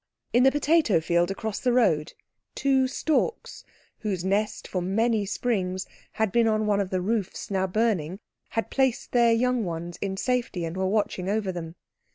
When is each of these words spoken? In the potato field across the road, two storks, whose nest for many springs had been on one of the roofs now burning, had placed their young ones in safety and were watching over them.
In 0.33 0.41
the 0.41 0.51
potato 0.51 0.99
field 0.99 1.29
across 1.29 1.59
the 1.59 1.71
road, 1.71 2.13
two 2.55 2.87
storks, 2.87 3.63
whose 3.99 4.25
nest 4.25 4.67
for 4.67 4.81
many 4.81 5.27
springs 5.27 5.85
had 6.13 6.31
been 6.31 6.47
on 6.47 6.65
one 6.65 6.79
of 6.79 6.89
the 6.89 7.01
roofs 7.01 7.51
now 7.51 7.67
burning, 7.67 8.17
had 8.57 8.71
placed 8.71 9.11
their 9.11 9.31
young 9.31 9.63
ones 9.63 9.97
in 10.01 10.17
safety 10.17 10.65
and 10.65 10.75
were 10.75 10.87
watching 10.89 11.29
over 11.29 11.51
them. 11.51 11.75